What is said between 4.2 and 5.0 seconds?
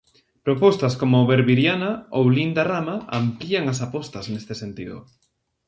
neste sentido.